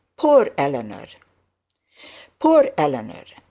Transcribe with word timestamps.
Poor 0.15 0.51
Eleanor! 0.57 1.07
Poor 2.39 2.71
Eleanor! 2.75 3.25